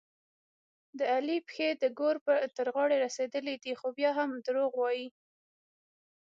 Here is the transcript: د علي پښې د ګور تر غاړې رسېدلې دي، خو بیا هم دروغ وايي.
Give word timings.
د 0.97 0.99
علي 1.13 1.37
پښې 1.47 1.69
د 1.81 1.83
ګور 1.97 2.15
تر 2.57 2.67
غاړې 2.75 2.97
رسېدلې 3.05 3.55
دي، 3.63 3.73
خو 3.79 3.87
بیا 3.97 4.11
هم 4.19 4.31
دروغ 4.47 4.71
وايي. 4.77 5.07